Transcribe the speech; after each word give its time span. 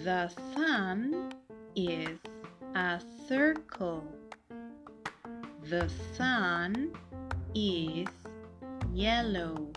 The 0.00 0.28
sun 0.54 1.34
is 1.76 2.18
a 2.74 2.98
circle. 3.28 4.02
The 5.68 5.86
sun 6.16 6.92
is 7.54 8.08
yellow. 8.94 9.70